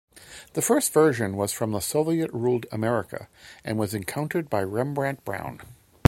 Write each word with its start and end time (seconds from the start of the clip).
The 0.53 0.63
first 0.63 0.93
version 0.93 1.37
was 1.37 1.53
from 1.53 1.73
the 1.73 1.79
Soviet-ruled 1.79 2.65
America, 2.71 3.27
and 3.63 3.77
was 3.77 3.93
encountered 3.93 4.49
by 4.49 4.63
Rembrandt 4.63 5.23
Brown. 5.23 5.61